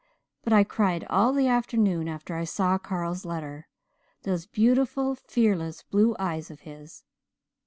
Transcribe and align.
But 0.43 0.51
I 0.51 0.63
cried 0.63 1.05
all 1.11 1.31
the 1.31 1.45
afternoon 1.47 2.07
after 2.07 2.33
I 2.35 2.43
saw 2.43 2.79
Carl's 2.79 3.23
letter. 3.23 3.67
Those 4.23 4.47
beautiful, 4.47 5.13
fearless 5.13 5.83
blue 5.83 6.15
eyes 6.17 6.49
of 6.49 6.61
his! 6.61 7.03